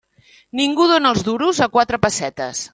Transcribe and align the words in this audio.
Ningú 0.59 0.87
dóna 0.93 1.11
els 1.17 1.23
duros 1.29 1.63
a 1.67 1.71
quatre 1.77 2.03
pessetes. 2.07 2.69